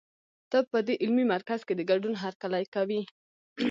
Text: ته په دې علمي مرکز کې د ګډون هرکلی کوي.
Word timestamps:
ته 0.51 0.57
په 0.71 0.77
دې 0.87 0.95
علمي 1.03 1.25
مرکز 1.33 1.59
کې 1.67 1.73
د 1.75 1.81
ګډون 1.91 2.13
هرکلی 2.23 2.65
کوي. 2.75 3.01